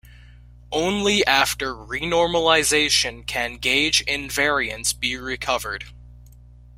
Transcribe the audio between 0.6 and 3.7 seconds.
Only after renormalization can